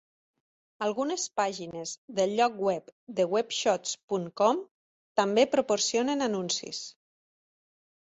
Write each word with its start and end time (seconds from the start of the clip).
Algunes 0.85 1.25
pàgines 1.39 1.91
del 2.21 2.33
lloc 2.39 2.57
web 2.69 2.89
de 3.21 3.29
webshots 3.35 3.95
punt 4.15 4.27
com 4.43 4.67
també 5.23 5.49
proporcionen 5.57 6.31
anuncis. 6.33 6.85